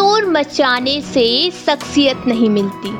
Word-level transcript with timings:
शोर 0.00 0.26
मचाने 0.26 1.00
से 1.00 1.50
शख्सियत 1.50 2.22
नहीं 2.26 2.50
मिलती। 2.50 2.90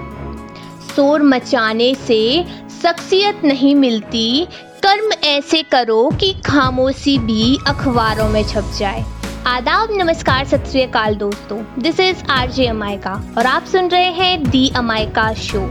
शोर 0.94 1.23
मचाने 1.23 1.94
से 1.94 2.44
शख्सियत 2.82 3.40
नहीं 3.44 3.74
मिलती। 3.74 4.46
कर्म 4.82 5.12
ऐसे 5.24 5.62
करो 5.62 6.10
कि 6.21 6.32
खामोशी 6.32 7.18
भी 7.18 7.58
अखबारों 7.66 8.28
में 8.28 8.44
छप 8.44 8.72
जाए। 8.78 9.04
आदाब, 9.46 9.88
नमस्कार, 9.92 10.44
सत 10.44 10.64
श्रीकाल 10.71 11.14
दोस्तों। 11.14 11.82
दिस 11.82 12.00
इज़ 12.00 12.24
आर 12.30 12.50
जे 12.50 12.66
अमायका 12.66 13.35
और 13.39 13.46
आप 13.46 13.64
सुन 13.64 13.89
रहे 13.89 14.11
हैं 14.12 14.51
दी 14.51 14.73
अमायका 14.77 15.32
शो 15.35 15.67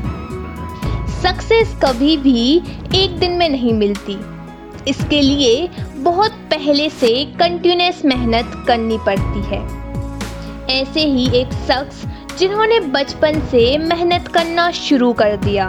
सक्सेस 1.22 1.76
कभी 1.86 2.18
भी 2.18 2.62
एक 2.96 3.20
दिन 3.20 3.32
में 3.32 3.50
नहीं 3.50 3.74
मिलती। 3.74 4.18
इसके 4.88 5.22
लिए 5.22 5.70
बहुत 5.96 6.32
पहले 6.32 6.90
से 6.90 7.26
कंटिन्यूस 7.26 8.06
मेहनत 8.06 8.64
करनी 8.68 8.98
पड़ती 8.98 9.42
है। 9.42 9.79
ऐसे 10.70 11.02
ही 11.02 11.30
एक 11.40 11.54
शख्स 11.68 12.06
जिन्होंने 12.40 12.80
बचपन 12.80 13.40
से 13.52 13.78
मेहनत 13.78 14.28
करना 14.28 14.70
शुरू 14.72 15.12
कर 15.14 15.36
दिया 15.38 15.68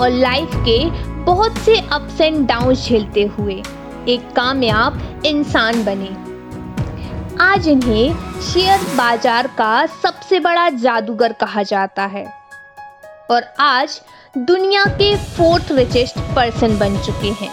और 0.00 0.10
लाइफ 0.10 0.54
के 0.68 0.78
बहुत 1.24 1.58
से 1.58 1.76
अप्स 1.92 2.20
एंड 2.20 2.46
डाउन 2.46 2.74
झेलते 2.74 3.22
हुए 3.38 3.62
एक 4.08 4.32
कामयाब 4.36 5.22
इंसान 5.26 5.84
बने। 5.84 6.08
आज 7.42 7.68
इन्हें 7.68 8.40
शेयर 8.42 8.80
बाज़ार 8.96 9.46
का 9.58 9.86
सबसे 10.02 10.40
बड़ा 10.40 10.68
जादूगर 10.70 11.32
कहा 11.32 11.62
जाता 11.62 12.06
है 12.06 12.24
और 13.30 13.44
आज 13.60 14.00
दुनिया 14.38 14.84
के 14.96 15.14
फोर्थ 15.28 15.72
रिचेस्ट 15.72 16.18
पर्सन 16.36 16.78
बन 16.78 16.96
चुके 16.98 17.30
हैं। 17.40 17.50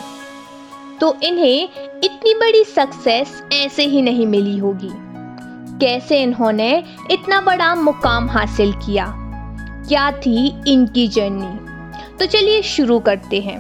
तो 1.00 1.16
इन्हें 1.24 1.64
इतनी 2.04 2.34
बड़ी 2.34 2.64
सक्सेस 2.66 3.42
ऐसे 3.54 3.86
ही 3.86 4.02
नहीं 4.02 4.26
मिली 4.28 4.58
होगी। 4.58 4.92
कैसे 5.82 6.22
इन्होंने 6.24 6.84
इतना 7.12 7.42
बड़ा 7.42 7.76
मुकाम 7.76 8.30
हासिल 8.30 8.74
किया? 8.74 9.14
क्या 9.88 10.12
थी 10.12 10.64
इनकी 10.68 11.08
जर्नी? 11.08 11.58
तो 12.18 12.26
चलिए 12.26 12.62
शुरू 12.62 13.00
करते 13.00 13.42
हैं। 13.42 13.58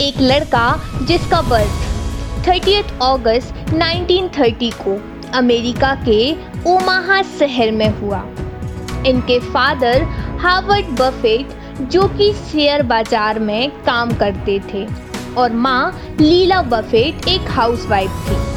एक 0.00 0.20
लड़का 0.20 0.80
जिसका 1.02 1.42
बर्थ 1.42 2.44
30 2.44 2.92
अगस्त 3.02 3.54
1930 3.74 4.70
को 4.74 5.00
अमेरिका 5.38 5.94
के 6.08 6.32
ओमाहा 6.70 7.22
शहर 7.22 7.70
में 7.70 8.00
हुआ। 8.00 8.22
इनके 9.06 9.38
फादर 9.40 10.02
हार्वर्ड 10.40 10.86
बफेट, 10.86 11.48
जो 11.80 12.08
कि 12.08 12.32
शेयर 12.32 12.82
बाज़ार 12.82 13.38
में 13.38 13.70
काम 13.84 14.14
करते 14.14 14.60
थे, 14.74 14.86
और 15.34 15.52
माँ 15.52 16.00
लीला 16.20 16.62
बफेट 16.62 17.28
एक 17.28 17.50
हाउसवाइफ 17.50 18.10
थी। 18.10 18.49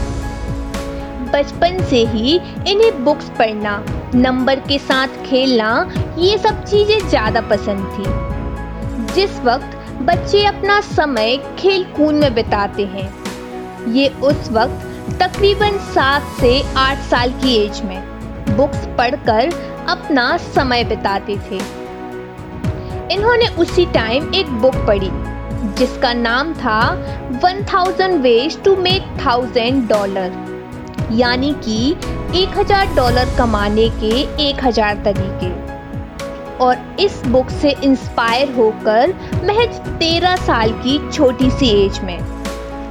बचपन 1.34 1.84
से 1.90 2.04
ही 2.08 2.36
इन्हें 2.68 3.04
बुक्स 3.04 3.30
पढ़ना 3.40 3.84
नंबर 4.16 4.60
के 4.60 4.78
साथ 4.80 5.24
खेलना, 5.26 5.70
ये 6.18 6.38
सब 6.38 6.64
चीज़ें 6.64 7.08
ज़्यादा 7.10 7.42
पसंद 7.42 7.86
थी। 7.94 9.14
जिस 9.14 9.40
वक्त 9.42 9.78
बच्चे 10.02 10.44
अपना 10.46 10.80
समय 10.82 11.38
खेल 11.60 11.84
कूद 11.96 12.16
में 12.16 12.34
बिताते 12.36 12.86
हैं, 12.86 13.10
ये 13.94 14.08
उस 14.24 14.52
वक्त 14.52 14.90
तकरीबन 15.22 15.78
सात 15.94 16.28
से 16.40 16.62
आठ 16.78 16.98
साल 17.10 17.32
की 17.42 17.56
एज 17.58 17.82
में 17.82 18.56
बुक्स 18.58 18.86
पढ़कर 18.98 19.52
अपना 19.90 20.26
समय 20.38 20.84
बिताते 20.84 21.38
थे। 21.50 21.58
इन्होंने 23.14 23.48
उसी 23.58 23.86
टाइम 23.94 24.34
एक 24.36 24.50
बुक 24.62 24.76
पढ़ी, 24.88 25.10
जिसका 25.78 26.14
नाम 26.14 26.54
था 26.56 26.80
one 27.44 27.66
thousand 27.74 28.22
ways 28.22 28.64
to 28.64 28.76
make 28.78 29.16
thousand 29.26 29.88
dollar 29.90 30.53
यानी 31.12 31.54
कि 31.66 31.92
एक 32.36 32.58
हज़ार 32.58 32.96
डॉलर 32.96 33.36
कमाने 33.38 33.90
के 34.00 34.12
एक 34.44 34.64
हज़ार 34.64 35.04
तरीके। 35.04 35.52
और 36.58 36.96
इस 37.00 37.22
बुक 37.26 37.50
से 37.52 37.70
इंस्पायर 37.84 38.52
होकर 38.52 39.14
महज 39.46 39.80
तेरह 40.00 40.36
साल 40.36 40.72
की 40.84 40.98
छोटी 41.12 41.50
सी 41.52 41.70
एज 41.86 42.00
में 42.00 42.18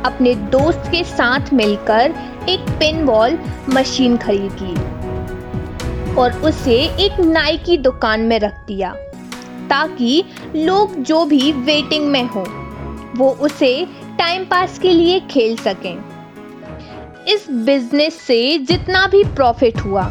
अपने 0.04 0.34
दोस्त 0.34 0.90
के 0.90 1.02
साथ 1.04 1.52
मिलकर 1.52 2.14
एक 2.48 2.70
पिन 2.78 3.04
बॉल 3.06 3.38
मशीन 3.68 4.16
खरीद 4.16 4.56
ली 4.62 6.14
और 6.14 6.40
उसे 6.44 6.76
एक 7.04 7.20
नाई 7.20 7.56
की 7.56 7.76
दुकान 7.78 8.20
में 8.20 8.38
रख 8.40 8.64
दिया 8.66 8.94
ताकि 9.70 10.24
लोग 10.56 10.96
जो 11.02 11.24
भी 11.24 11.52
वेटिंग 11.52 12.06
में 12.06 12.24
हो, 12.24 12.44
वो 13.16 13.30
उसे 13.40 13.74
टाइम 14.18 14.44
पास 14.44 14.78
के 14.78 14.90
लिए 14.90 15.20
खेल 15.30 15.56
सकें। 15.56 16.11
इस 17.28 17.46
बिज़नेस 17.66 18.14
से 18.20 18.58
जितना 18.58 19.06
भी 19.06 19.22
प्रॉफिट 19.24 19.80
हुआ, 19.80 20.04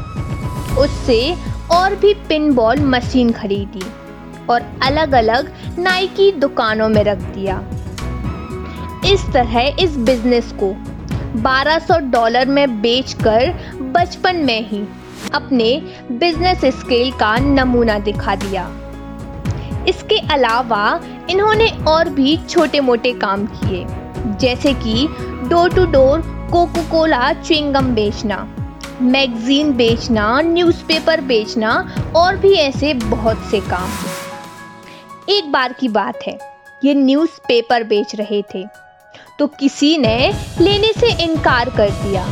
उससे 0.79 1.35
और 1.71 1.95
भी 1.95 2.13
पिन 2.27 2.53
बॉल 2.55 2.79
मशीन 2.85 3.31
खरीदी 3.31 3.83
और 4.49 4.61
अलग 4.83 5.11
अलग 5.11 5.51
नाई 5.79 6.07
की 6.07 6.31
दुकानों 6.31 6.87
में 6.89 7.03
रख 7.03 7.17
दिया। 7.35 7.57
इस 9.05 9.25
तरह 9.33 9.83
इस 9.83 9.97
बिज़नेस 9.99 10.51
को 10.53 10.71
1200 11.41 11.99
डॉलर 12.11 12.47
में 12.47 12.81
बेचकर 12.81 13.53
बचपन 13.93 14.43
में 14.45 14.67
ही 14.69 14.83
अपने 15.33 15.75
बिज़नेस 16.11 16.65
स्केल 16.79 17.11
का 17.11 17.37
नमूना 17.39 17.99
दिखा 17.99 18.35
दिया। 18.37 18.69
इसके 19.87 20.17
अलावा 20.33 20.99
इन्होंने 21.29 21.69
और 21.87 22.09
भी 22.09 22.37
छोटे 22.49 22.79
मोटे 22.79 23.13
काम 23.13 23.45
किए, 23.47 23.85
जैसे 24.37 24.73
कि 24.83 25.07
door 25.49 25.73
to 25.73 25.85
door 25.85 26.39
coca 26.51 26.81
cola 26.81 27.33
chewing gum 27.33 27.85
बेचना, 27.85 28.55
मैगजीन 29.01 29.73
बेचना, 29.73 30.41
न्यूज़पेपर 30.41 31.21
बेचना 31.21 31.95
और 32.15 32.37
भी 32.37 32.53
ऐसे 32.53 32.93
बहुत 32.93 33.37
से 33.51 33.59
काम। 33.59 33.89
एक 35.29 35.51
बार 35.51 35.73
की 35.73 35.87
बात 35.87 36.19
है, 36.27 36.39
ये 36.83 36.93
न्यूज़पेपर 36.93 37.83
बेच 37.83 38.15
रहे 38.15 38.41
थे। 38.55 38.65
तो 39.39 39.47
किसी 39.47 39.97
ने 39.97 40.33
लेने 40.61 40.87
से 40.87 41.23
इनकार 41.23 41.69
कर 41.69 41.89
दिया। 41.89 42.27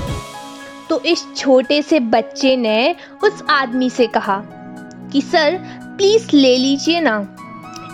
तो 0.89 0.99
इस 0.99 1.25
छोटे 1.37 1.81
से 1.81 1.99
बच्चे 1.99 2.55
ने 2.55 2.95
उस 3.23 3.43
आदमी 3.49 3.89
से 3.89 4.07
कहा 4.07 4.41
कि, 5.11 5.21
सर, 5.21 5.59
प्लीज़ 5.83 6.27
ले 6.33 6.57
लीजिए 6.57 6.99
ना। 6.99 7.35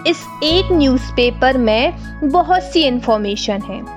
इस 0.07 0.17
एक 0.43 0.65
न्यूज़पेपर 0.71 1.57
में 1.57 1.93
बहुत 2.23 2.61
सी 2.61 2.81
इंफॉर्मेशन 2.81 3.61
है, 3.61 3.95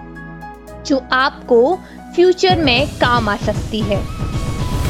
जो 0.84 1.02
आपको 1.12 1.78
फ्यूचर 2.18 2.58
में 2.58 2.88
काम 3.00 3.28
आ 3.28 3.34
सकती 3.36 3.80
है। 3.80 3.96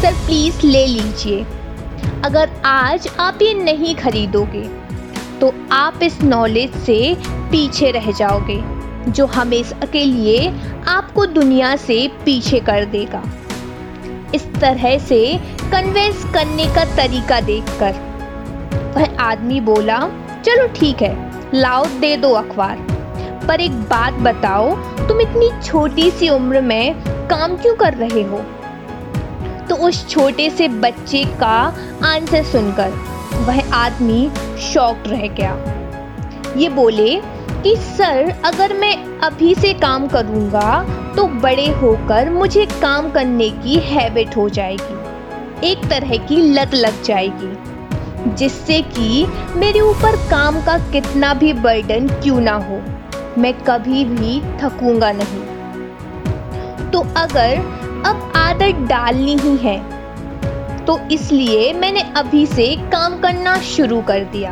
सर 0.02 0.12
प्लीज़ 0.26 0.60
ले 0.66 0.86
लीजिए। 0.86 1.40
अगर 2.24 2.50
आज 2.64 3.08
आप 3.20 3.42
ये 3.42 3.52
नहीं 3.54 3.94
खरीदोगे 3.94 4.62
तो 5.40 5.52
आप 5.72 6.02
इस 6.02 6.20
नॉलेज 6.22 6.76
से 6.76 7.14
पीछे 7.50 7.90
रह 7.90 8.10
जाओगे, 8.12 8.58
जो 9.10 9.26
हमेशा 9.26 9.86
के 9.86 10.04
लिए 10.04 10.48
आपको 10.88 11.26
दुनिया 11.26 11.74
से 11.76 12.06
पीछे 12.24 12.60
कर 12.60 12.84
देगा। 12.86 13.22
इस 14.34 14.46
तरह 14.54 14.98
से 14.98 15.22
कन्वेंस 15.72 16.24
करने 16.34 16.66
का 16.74 16.84
तरीका 16.96 17.40
देखकर। 17.42 17.92
वह 18.96 19.16
आदमी 19.22 19.60
बोला, 19.62 20.00
चलो 20.44 20.66
ठीक 20.76 21.02
है, 21.02 21.16
लाओ, 21.54 21.84
दे 22.00 22.16
दो 22.16 22.32
अखबार। 22.36 22.86
पर 23.48 23.60
एक 23.60 23.72
बात 23.84 24.14
बताओ, 24.22 24.74
तुम 25.08 25.20
इतनी 25.20 25.50
छोटी 25.62 26.10
सी 26.10 26.28
उम्र 26.28 26.60
में 26.60 26.94
काम 27.28 27.56
क्यों 27.56 27.74
कर 27.76 27.94
रहे 27.94 28.22
हो? 28.22 28.38
तो 29.68 29.76
उस 29.86 30.06
छोटे 30.08 30.48
से 30.50 30.68
बच्चे 30.68 31.24
का 31.40 31.56
आंसर 32.04 32.42
सुनकर 32.42 32.90
वह 33.38 33.74
आदमी 33.74 34.30
शॉक्ड 34.62 35.08
रह 35.08 35.26
गया। 35.30 35.54
ये 36.56 36.68
बोले 36.68 37.14
कि, 37.62 37.74
सर, 37.76 38.34
अगर 38.44 38.74
मैं 38.74 38.96
अभी 39.18 39.54
से 39.54 39.72
काम 39.74 40.06
करूँगा 40.08 40.82
तो 41.16 41.26
बड़े 41.40 41.66
होकर 41.72 42.30
मुझे 42.30 42.66
काम 42.82 43.10
करने 43.10 43.48
की 43.50 43.78
हैबिट 43.84 44.36
हो 44.36 44.48
जाएगी। 44.48 45.68
एक 45.68 45.88
तरह 45.90 46.16
की 46.26 46.36
लत 46.52 46.74
लग 46.74 47.02
जाएगी, 47.02 48.34
जिससे 48.34 48.80
कि 48.88 49.26
मेरे 49.56 49.80
ऊपर 49.80 50.16
काम 50.30 50.60
का 50.62 50.78
कितना 50.90 51.32
भी 51.34 51.52
बर्डन 51.52 52.08
क्यों 52.22 52.40
ना 52.40 52.54
हो। 52.60 52.80
मैं 53.38 53.52
कभी 53.64 54.04
भी 54.06 54.40
थकूँगा 54.60 55.12
नहीं। 55.12 55.42
तो 56.90 57.00
अगर 57.16 57.56
अब 58.06 58.32
आदत 58.36 58.86
डालनी 58.88 59.36
ही 59.38 59.56
है 59.58 59.78
तो 60.84 60.98
इसलिए 61.12 61.72
मैंने 61.74 62.02
अभी 62.16 62.44
से 62.46 62.74
काम 62.90 63.18
करना 63.20 63.56
शुरू 63.64 64.00
कर 64.02 64.24
दिया। 64.26 64.50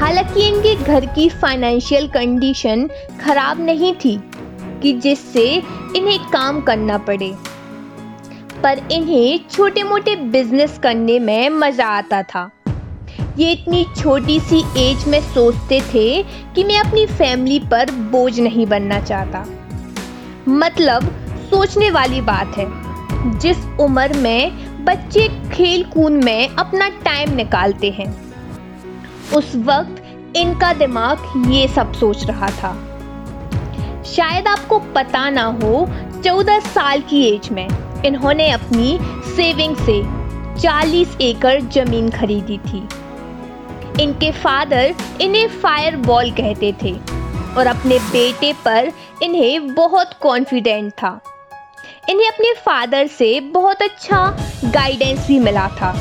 हालाँकि 0.00 0.46
इनके 0.48 0.74
घर 0.76 1.06
की 1.06 1.28
फाइनेंशियल 1.30 2.08
कंडीशन 2.08 2.88
खराब 3.20 3.60
नहीं 3.60 3.94
थी 3.94 4.16
कि 4.82 4.92
जिससे 4.94 5.46
इन्हें 5.96 6.18
काम 6.32 6.60
करना 6.60 6.98
पड़े, 7.00 7.32
पर 8.62 8.80
इन्हें 8.92 9.48
छोटे 9.50 9.82
मोटे 9.82 10.16
बिज़नेस 10.28 10.78
करने 10.82 11.18
में 11.18 11.48
मज़ा 11.50 11.86
आता 11.88 12.22
था। 12.24 12.50
ये 13.38 13.50
इतनी 13.52 13.84
छोटी 13.96 14.38
सी 14.40 14.62
एज 14.78 15.04
में 15.08 15.20
सोचते 15.24 15.80
थे 15.94 16.22
कि 16.54 16.64
मैं 16.64 16.78
अपनी 16.80 17.06
फैमिली 17.06 17.58
पर 17.70 17.90
बोझ 18.10 18.38
नहीं 18.40 18.66
बनना 18.66 19.00
चाहता। 19.00 19.44
मतलब 20.48 21.10
सोचने 21.50 21.90
वाली 21.90 22.20
बात 22.20 22.56
है, 22.58 22.66
जिस 23.38 23.64
उम्र 23.80 24.16
में 24.16 24.84
बच्चे 24.84 25.28
खेल 25.52 25.84
कूद 25.84 26.12
में 26.24 26.48
अपना 26.48 26.88
टाइम 27.04 27.34
निकालते 27.36 27.90
हैं, 27.90 28.10
उस 29.34 29.54
वक्त 29.56 30.36
इनका 30.36 30.72
दिमाग 30.72 31.50
ये 31.50 31.66
सब 31.68 31.92
सोच 31.92 32.24
रहा 32.26 32.48
था। 32.50 32.72
शायद 34.06 34.46
आपको 34.48 34.78
पता 34.94 35.28
ना 35.30 35.44
हो, 35.62 35.88
चौदह 36.24 36.58
साल 36.60 37.00
की 37.00 37.22
एज 37.24 37.48
में 37.48 37.68
इन्होंने 38.04 38.50
अपनी 38.50 38.98
सेविंग 39.36 39.76
से 39.76 40.02
40 40.60 41.16
एकड़ 41.20 41.60
ज़मीन 41.62 42.10
खरीदी 42.10 42.58
थी। 42.58 42.82
इनके 43.98 44.30
फादर 44.32 44.94
इन्हें 45.20 45.48
फायर 45.60 45.96
बॉल 45.98 46.30
कहते 46.32 46.72
थे 46.82 46.92
और 47.56 47.66
अपने 47.66 47.98
बेटे 48.00 48.52
पर 48.64 48.90
इन्हें 49.22 49.74
बहुत 49.74 50.12
कॉन्फिडेंट 50.22 50.92
था। 50.92 51.20
इन्हें 52.10 52.28
अपने 52.28 52.52
फादर 52.56 53.06
से 53.08 53.38
बहुत 53.50 53.82
अच्छा 53.82 54.24
गाइडेंस 54.66 55.26
भी 55.26 55.38
मिला 55.38 55.68
था। 55.70 55.92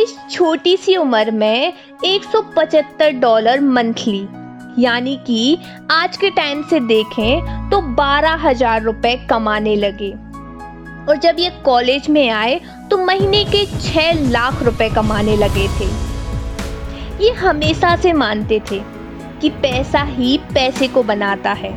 इस 0.00 0.16
छोटी 0.30 0.76
सी 0.76 0.96
उम्र 0.96 1.30
में 1.30 1.72
175 2.04 3.20
डॉलर 3.20 3.60
मंथली 3.60 4.26
यानी 4.78 5.16
कि 5.26 5.58
आज 5.90 6.16
के 6.16 6.30
टाइम 6.30 6.62
से 6.62 6.80
देखें 6.80 7.70
तो 7.70 7.80
बारह 7.94 8.48
हज़ार 8.48 8.82
रुपए 8.82 9.14
कमाने 9.30 9.74
लगे। 9.76 10.10
और 11.02 11.16
जब 11.16 11.36
ये 11.38 11.50
कॉलेज 11.64 12.08
में 12.10 12.28
आए 12.28 12.60
तो 12.90 12.96
महीने 12.96 13.44
के 13.44 13.64
छह 13.80 14.30
लाख 14.30 14.62
रुपए 14.62 14.88
कमाने 14.90 15.36
लगे 15.36 15.66
थे। 15.80 15.88
ये 17.20 17.30
हमेशा 17.32 17.96
से 17.96 18.12
मानते 18.12 18.60
थे 18.70 18.80
कि 19.40 19.48
पैसा 19.48 20.02
ही 20.02 20.38
पैसे 20.54 20.88
को 20.88 21.02
बनाता 21.02 21.52
है। 21.52 21.72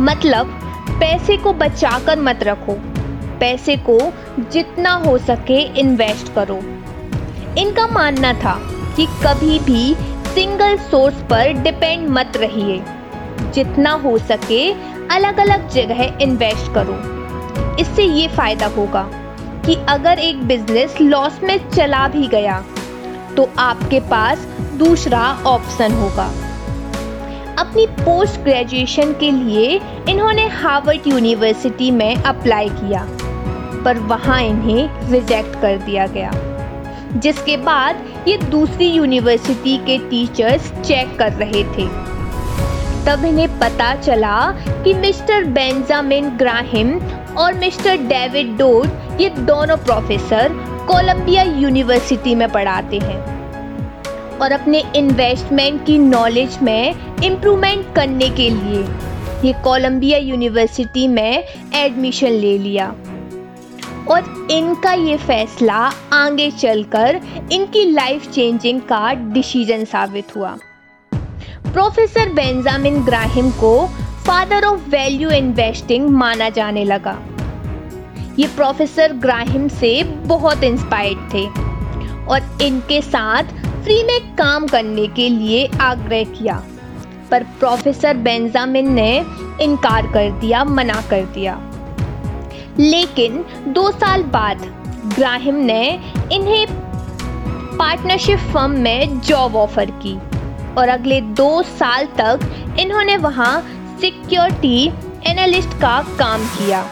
मतलब 0.00 0.46
पैसे 0.90 1.36
को 1.36 1.52
बचाकर 1.52 2.18
मत 2.18 2.42
रखो। 2.42 2.72
पैसे 3.40 3.76
को 3.88 3.98
जितना 4.52 4.92
हो 4.94 5.18
सके 5.18 5.60
इन्वेस्ट 5.80 6.32
करो। 6.34 6.56
इनका 7.58 7.86
मानना 7.86 8.32
था 8.34 8.58
कि 8.96 9.06
कभी 9.06 9.58
भी 9.58 9.94
सिंगल 10.34 10.76
सोर्स 10.76 11.22
पर 11.22 11.52
डिपेंड 11.52 12.08
मत 12.08 12.32
रहिए। 12.36 12.82
जितना 13.54 13.90
हो 13.90 14.18
सके 14.18 14.70
अलग 15.14 15.38
अलग 15.40 15.68
जगह 15.68 16.02
इन्वेस्ट 16.22 16.72
करो। 16.74 16.98
इससे 17.80 18.04
ये 18.04 18.28
फ़ायदा 18.28 18.66
होगा 18.66 19.02
कि 19.66 19.74
अगर 19.88 20.18
एक 20.18 20.42
बिज़नेस 20.42 21.00
लॉस 21.00 21.40
में 21.42 21.58
चला 21.70 22.08
भी 22.08 22.26
गया 22.28 22.64
तो 23.38 23.48
आपके 23.58 23.98
पास 24.10 24.46
दूसरा 24.78 25.20
ऑप्शन 25.46 25.92
होगा। 25.94 26.24
अपनी 27.58 27.86
पोस्ट 27.86 28.40
ग्रेजुएशन 28.40 29.12
के 29.12 29.30
लिए 29.30 29.80
इन्होंने 30.08 30.46
हार्वर्ड 30.54 31.06
यूनिवर्सिटी 31.06 31.90
में 31.90 32.14
अप्लाई 32.16 32.68
किया, 32.70 33.04
पर 33.84 33.98
वहाँ 34.08 34.40
इन्हें 34.42 35.10
रिजेक्ट 35.10 35.60
कर 35.62 35.76
दिया 35.78 36.06
गया, 36.06 36.30
जिसके 37.16 37.56
बाद 37.56 38.04
ये 38.28 38.36
दूसरी 38.50 38.86
यूनिवर्सिटी 38.86 39.76
के 39.86 39.98
टीचर्स 40.10 40.70
चेक 40.80 41.16
कर 41.18 41.32
रहे 41.34 41.62
थे। 41.66 41.86
तब 43.06 43.24
इन्हें 43.24 43.58
पता 43.58 43.94
चला 43.94 44.40
कि 44.84 44.94
मिस्टर 44.96 45.44
बेंजामिन 45.52 46.28
ग्राहिम 46.36 46.98
और 47.38 47.54
मिस्टर 47.54 47.96
डेविड 48.08 48.56
डोड 48.56 49.20
ये 49.20 49.28
दोनों 49.30 49.76
प्रोफेसर 49.76 50.52
कोलंबिया 50.88 51.42
यूनिवर्सिटी 51.42 52.34
में 52.34 52.48
पढ़ाते 52.52 52.98
हैं 52.98 54.38
और 54.38 54.52
अपने 54.52 54.82
इन्वेस्टमेंट 54.96 55.84
की 55.86 55.98
नॉलेज 55.98 56.56
में 56.62 56.94
इम्प्रूवमेंट 57.24 57.94
करने 57.94 58.28
के 58.30 58.48
लिए 58.50 58.80
ये 59.44 59.52
कोलंबिया 59.64 60.18
यूनिवर्सिटी 60.18 61.06
में 61.08 61.44
एडमिशन 61.74 62.30
ले 62.30 62.56
लिया। 62.58 62.88
और 64.10 64.48
इनका 64.50 64.92
ये 64.92 65.16
फैसला 65.18 65.78
आगे 66.14 66.50
चलकर 66.50 67.20
इनकी 67.52 67.84
लाइफ 67.84 68.30
चेंजिंग 68.32 68.80
का 68.82 69.12
डिसीज़न 69.32 69.84
साबित 69.84 70.36
हुआ। 70.36 70.56
प्रोफेसर 71.72 72.32
बेंजामिन 72.34 73.04
ग्राहिम 73.04 73.50
को 73.60 73.86
फादर 74.26 74.64
ऑफ़ 74.64 74.88
वैल्यू 74.90 75.30
इन्वेस्टिंग 75.30 76.08
माना 76.10 76.48
जाने 76.50 76.84
लगा। 76.84 77.18
ये 78.38 78.46
प्रोफेसर 78.46 79.12
ग्राहिम 79.12 79.66
से 79.68 80.02
बहुत 80.26 80.62
इंस्पायर्ड 80.64 81.18
थे 81.34 81.44
और 82.24 82.58
इनके 82.62 83.00
साथ 83.02 83.44
फ्री 83.84 84.02
में 84.02 84.34
काम 84.36 84.66
करने 84.66 85.06
के 85.06 85.28
लिए 85.28 85.66
आग्रह 85.80 86.24
किया। 86.24 86.62
पर 87.30 87.42
प्रोफेसर 87.60 88.16
बेंजामिन 88.16 88.92
ने 88.92 89.24
इनकार 89.62 90.06
कर 90.06 90.30
दिया, 90.40 90.64
मना 90.64 91.00
कर 91.10 91.24
दिया। 91.24 91.58
लेकिन 92.78 93.44
दो 93.68 93.90
साल 93.90 94.22
बाद 94.22 94.60
ग्राहिम 95.14 95.54
ने 95.54 95.82
इन्हें 96.32 96.66
पार्टनरशिप 97.78 98.38
फर्म 98.52 98.78
में 98.80 99.20
जॉब 99.20 99.56
ऑफ़र 99.56 99.90
की 100.04 100.14
और 100.74 100.88
अगले 100.88 101.20
दो 101.20 101.62
साल 101.62 102.06
तक 102.20 102.76
इन्होंने 102.80 103.16
वहाँ 103.16 103.60
सिक्योरिटी 104.00 104.86
एनालिस्ट 105.26 105.80
का 105.80 106.00
काम 106.18 106.44
किया। 106.48 106.84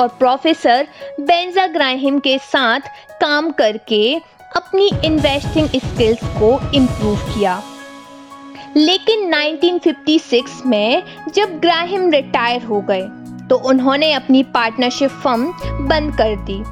और 0.00 0.08
प्रोफेसर 0.18 0.86
बेंजा 1.20 1.66
ग्राहिम 1.66 2.18
के 2.18 2.36
साथ 2.42 2.80
काम 3.20 3.50
करके 3.50 4.14
अपनी 4.56 4.90
इन्वेस्टिंग 5.04 5.68
स्किल्स 5.76 6.24
को 6.38 6.50
इम्प्रूव 6.74 7.16
किया। 7.34 7.62
लेकिन 8.76 9.34
1956 9.34 10.64
में 10.66 11.02
जब 11.34 11.58
ग्राहिम 11.60 12.10
रिटायर 12.10 12.62
हो 12.62 12.80
गए 12.80 13.02
तो 13.48 13.56
उन्होंने 13.68 14.12
अपनी 14.12 14.42
पार्टनरशिप 14.52 15.10
फर्म 15.24 15.52
बंद 15.88 16.14
कर 16.16 16.36
दी 16.44 16.62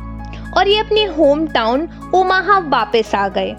और 0.51 0.69
ये 0.69 0.79
अपने 0.79 1.05
होम 1.17 1.47
टाउन 1.47 1.89
ओमाहा 2.15 2.59
वापस 2.69 3.15
आ 3.15 3.27
गए। 3.29 3.55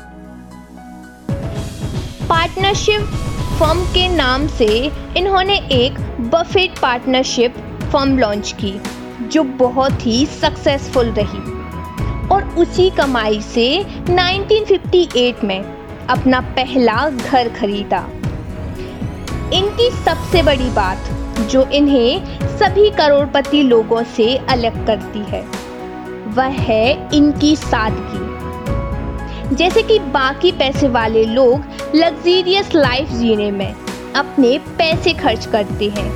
पार्टनरशिप 2.30 3.02
फर्म 3.60 3.84
के 3.86 4.08
नाम 4.08 4.48
से 4.48 4.68
इन्होंने 5.18 5.58
एक 5.72 6.00
बफेट 6.32 6.80
पार्टनरशिप 6.80 7.56
फर्म 7.94 8.18
लॉन्च 8.18 8.52
की। 8.60 8.72
जो 9.32 9.44
बहुत 9.44 10.06
ही 10.08 10.26
सक्सेसफुल 10.26 11.10
रही। 11.10 11.62
और 12.28 12.44
उसी 12.58 12.90
कमाई 12.90 13.42
से 13.42 13.86
1958 14.10 15.44
में 15.44 15.64
अपना 16.10 16.42
पहला 16.42 17.10
घर 17.10 17.50
खरीदा। 17.50 18.08
इनकी 19.54 19.90
सबसे 20.06 20.44
बड़ी 20.44 20.70
बात 20.70 20.98
जो 21.42 21.64
इन्हें 21.64 22.40
सभी 22.58 22.90
करोड़पति 22.90 23.64
लोगों 23.64 24.04
से 24.04 24.38
अलग 24.38 24.88
करती 24.88 25.20
है, 25.20 25.42
वह 26.28 26.60
है 26.62 27.10
इनकी 27.14 27.56
सादगी। 27.56 28.32
जैसे 29.56 29.82
कि 29.84 30.00
बाकी 30.00 30.52
पैसे 30.52 30.88
वाले 30.88 31.24
लोग 31.26 31.64
लग्जीरियस 31.96 32.76
लाइफ 32.76 33.10
जीने 33.10 33.52
में 33.52 33.76
अपने 34.16 34.58
पैसे 34.78 35.14
खर्च 35.14 35.46
करते 35.46 35.90
हैं। 35.90 36.10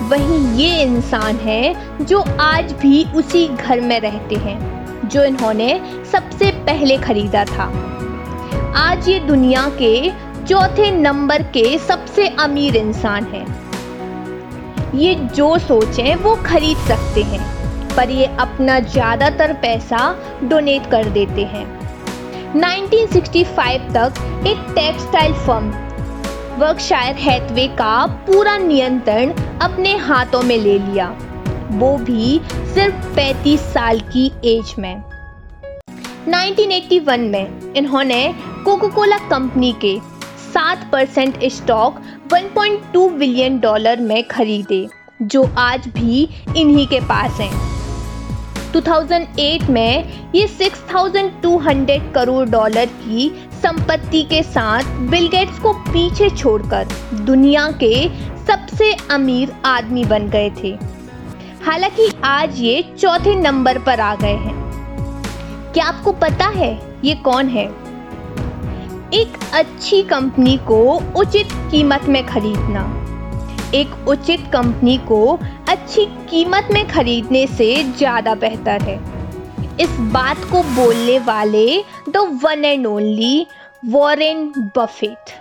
वहीं 0.00 0.38
ये 0.54 0.82
इंसान 0.82 1.36
है 1.36 2.04
जो 2.04 2.20
आज 2.40 2.72
भी 2.72 3.04
उसी 3.16 3.46
घर 3.48 3.80
में 3.80 3.98
रहते 4.00 4.34
हैं, 4.34 5.08
जो 5.08 5.24
इन्होंने 5.24 5.68
सबसे 6.12 6.50
पहले 6.66 6.96
खरीदा 6.96 7.44
था। 7.44 7.64
आज 8.76 9.08
ये 9.08 9.18
दुनिया 9.20 9.68
के 9.82 10.10
चौथे 10.44 10.90
नंबर 10.90 11.42
के 11.42 11.78
सबसे 11.78 12.28
अमीर 12.40 12.76
इंसान 12.76 13.24
हैं। 13.24 13.46
ये 14.94 15.14
जो 15.14 15.58
सोचें 15.58 16.14
वो 16.14 16.34
खरीद 16.36 16.76
सकते 16.88 17.22
हैं, 17.22 17.42
पर 17.96 18.10
ये 18.10 18.26
अपना 18.40 18.78
ज़्यादातर 18.80 19.52
पैसा 19.52 20.14
डोनेट 20.44 20.90
कर 20.90 21.08
देते 21.08 21.44
हैं। 21.44 21.66
1965 22.54 23.92
तक 23.94 24.46
एक 24.46 24.74
टेक्सटाइल 24.74 25.32
फर्म 25.46 25.70
वर्कशायर 26.58 27.16
हैथवे 27.16 27.66
का 27.68 28.06
पूरा 28.06 28.56
नियंत्रण 28.58 29.32
अपने 29.62 29.96
हाथों 29.96 30.42
में 30.42 30.56
ले 30.58 30.78
लिया। 30.78 31.06
वो 31.70 31.96
भी 31.96 32.40
सिर्फ़ 32.48 33.06
35 33.14 33.60
साल 33.60 34.00
की 34.00 34.26
एज 34.44 34.74
में। 34.78 35.02
1981 36.28 37.28
में 37.30 37.74
इन्होंने 37.76 38.34
कोको 38.64 38.88
कोला 38.88 39.18
कंपनी 39.18 39.74
के 39.84 39.98
7 40.54 40.90
परसेंट 40.92 41.44
स्टॉक 41.44 42.02
1.2 42.32 43.08
बिलियन 43.10 43.60
डॉलर 43.60 44.00
में 44.00 44.22
खरीदे, 44.28 44.86
जो 45.22 45.48
आज 45.58 45.88
भी 45.88 46.28
इन्हीं 46.56 46.86
के 46.86 47.00
पास 47.00 47.40
हैं। 47.40 47.77
2008 48.72 49.70
में 49.70 50.12
ये 50.34 50.46
6,200 50.46 52.12
करोड़ 52.14 52.48
डॉलर 52.48 52.86
की 52.86 53.48
संपत्ति 53.62 54.22
के 54.22 54.42
साथ 54.42 54.82
बिल 54.82 55.28
गेट्स 55.28 55.58
को 55.58 55.72
पीछे 55.72 56.30
छोड़कर 56.30 56.88
दुनिया 57.14 57.70
के 57.70 58.08
सबसे 58.46 58.96
अमीर 59.10 59.52
आदमी 59.64 60.04
बन 60.04 60.28
गए 60.28 60.50
थे। 60.50 60.78
हालाँकि 61.66 62.10
आज 62.24 62.60
ये 62.60 62.94
चौथे 62.98 63.34
नंबर 63.34 63.78
पर 63.78 64.00
आ 64.00 64.14
गए 64.14 64.36
हैं। 64.36 64.68
क्या 65.72 65.84
आपको 65.84 66.12
पता 66.12 66.46
है 66.46 66.96
ये 67.04 67.14
कौन 67.14 67.48
है? 67.48 67.66
एक 69.14 69.38
अच्छी 69.54 70.02
कंपनी 70.02 70.56
को 70.56 71.02
उचित 71.16 71.48
कीमत 71.52 72.04
में 72.04 72.26
खरीदना। 72.26 72.97
एक 73.74 74.08
उचित 74.08 74.40
कंपनी 74.52 74.96
को 75.08 75.38
अच्छी 75.68 76.04
कीमत 76.30 76.68
में 76.72 76.86
खरीदने 76.88 77.46
से 77.46 77.74
ज़्यादा 77.84 78.34
बेहतर 78.34 78.82
है। 78.82 78.96
इस 79.80 79.96
बात 80.12 80.44
को 80.52 80.62
बोलने 80.74 81.18
वाले 81.18 81.66
the 82.08 82.16
one 82.44 82.64
and 82.64 82.86
only 82.86 83.46
Warren 83.86 84.48
Buffett. 84.76 85.34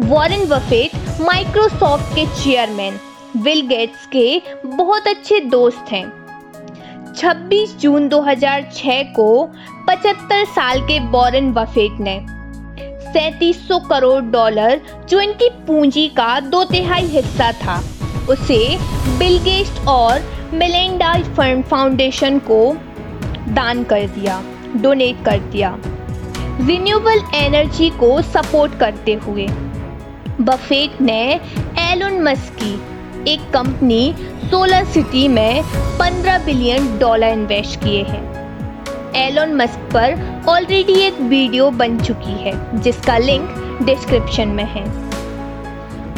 Warren 0.00 0.46
Buffett 0.48 1.20
Microsoft 1.20 2.14
के 2.14 2.26
चेयरमैन 2.34 2.98
विल 3.36 3.66
गेट्स 3.66 4.06
के 4.06 4.42
बहुत 4.66 5.06
अच्छे 5.08 5.40
दोस्त 5.40 5.92
हैं। 5.92 6.04
26 7.14 7.76
जून 7.80 8.08
2006 8.08 9.02
को 9.16 9.28
75 9.88 10.44
साल 10.48 10.80
के 10.80 10.98
वॉरेन 11.10 11.52
बफेट 11.52 12.00
ने 12.00 12.18
3700 13.14 13.78
करोड़ 13.80 14.22
डॉलर 14.22 14.80
जो 15.08 15.20
इनकी 15.20 15.48
पूंजी 15.66 16.06
का 16.08 16.38
दो 16.40 16.64
तिहाई 16.64 17.06
हिस्सा 17.08 17.50
था। 17.62 17.82
उसे 18.30 18.58
बिल 19.18 19.38
गेट्स 19.38 19.86
और 19.88 20.22
मिलेंडा 20.54 21.12
फाउंडेशन 21.62 22.38
को 22.50 22.60
दान 23.48 23.82
कर 23.84 24.06
दिया, 24.08 24.42
डोनेट 24.76 25.24
कर 25.24 25.38
दिया। 25.52 25.76
रिन्यूएबल 26.60 27.22
एनर्जी 27.34 27.90
को 27.90 28.20
सपोर्ट 28.22 28.78
करते 28.78 29.12
हुए, 29.26 29.46
बफेट 30.40 31.00
ने 31.00 31.22
एलोन 31.80 32.20
मस्क 32.22 32.56
की 32.62 32.74
एक 33.32 33.50
कंपनी 33.50 34.14
सोलर 34.50 34.84
सिटी 34.84 35.26
में 35.28 35.62
15 35.98 36.38
बिलियन 36.38 36.98
डॉलर 36.98 37.28
इन्वेस्ट 37.28 37.80
किए 37.80 38.02
हैं। 38.02 38.31
एलोन 39.16 39.54
मस्क 39.54 39.78
पर 39.94 40.44
ऑलरेडी 40.48 40.92
एक 40.92 41.20
वीडियो 41.20 41.70
बन 41.70 41.98
चुकी 41.98 42.32
है 42.32 42.80
जिसका 42.80 43.16
लिंक 43.18 43.80
डिस्क्रिप्शन 43.82 44.48
में 44.48 44.64
है। 44.64 44.84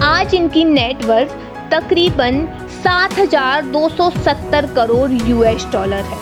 आज 0.02 0.34
इनकी 0.34 0.64
नेटवर्थ 0.64 1.32
तकरीबन 1.70 2.46
7,270 2.84 4.74
करोड़ 4.74 5.10
यूएस 5.12 5.66
डॉलर 5.72 6.04
है। 6.04 6.18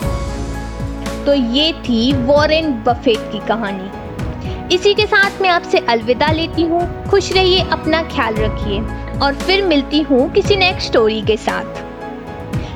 तो 1.24 1.34
ये 1.34 1.72
थी 1.72 2.12
वॉरेन 2.12 2.72
बफेट 2.86 3.30
की 3.32 3.38
कहानी। 3.38 4.74
इसी 4.74 4.94
के 4.94 5.06
साथ 5.06 5.40
मैं 5.42 5.50
आपसे 5.50 5.78
अलविदा 5.78 6.30
लेती 6.32 6.62
हूँ। 6.62 7.06
खुश 7.06 7.32
रहिए 7.32 7.60
अपना 7.60 8.02
ख्याल 8.02 8.34
रखिए। 8.34 8.80
और 9.18 9.34
फिर 9.34 9.64
मिलती 9.64 10.00
हूँ 10.00 10.32
किसी 10.32 10.56
नेक्स्ट 10.56 10.88
स्टोरी 10.88 11.22
के 11.22 11.36
साथ। 11.36 11.91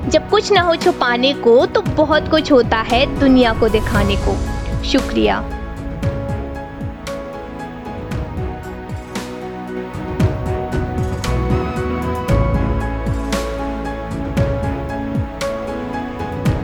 जब 0.08 0.30
कुछ 0.30 0.52
ना 0.52 0.60
हो 0.60 0.76
छुपाने 0.76 1.32
को 1.34 1.66
तो 1.66 1.80
बहुत 1.82 2.28
कुछ 2.30 2.52
होता 2.52 2.76
है 2.76 3.20
दुनिया 3.20 3.52
को 3.52 3.68
दिखाने 3.68 4.16
को। 4.16 4.36
शुक्रिया। 4.84 5.55